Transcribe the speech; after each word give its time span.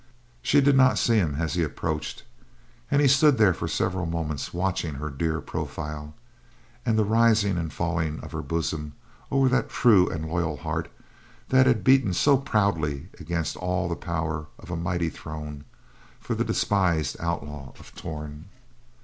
She 0.41 0.61
did 0.61 0.75
not 0.75 0.97
see 0.97 1.17
him 1.17 1.35
as 1.35 1.53
he 1.53 1.61
approached, 1.61 2.23
and 2.89 3.03
he 3.03 3.07
stood 3.07 3.37
there 3.37 3.53
for 3.53 3.67
several 3.67 4.07
moments 4.07 4.51
watching 4.51 4.95
her 4.95 5.11
dear 5.11 5.41
profile, 5.41 6.15
and 6.83 6.97
the 6.97 7.05
rising 7.05 7.55
and 7.55 7.71
falling 7.71 8.19
of 8.21 8.31
her 8.31 8.41
bosom 8.41 8.93
over 9.29 9.47
that 9.49 9.69
true 9.69 10.09
and 10.09 10.25
loyal 10.27 10.57
heart 10.57 10.91
that 11.49 11.67
had 11.67 11.83
beaten 11.83 12.13
so 12.15 12.35
proudly 12.35 13.09
against 13.19 13.55
all 13.57 13.87
the 13.87 13.95
power 13.95 14.47
of 14.57 14.71
a 14.71 14.75
mighty 14.75 15.09
throne 15.11 15.65
for 16.19 16.33
the 16.33 16.43
despised 16.43 17.15
Outlaw 17.19 17.69
of 17.79 17.93
Torn. 17.93 18.45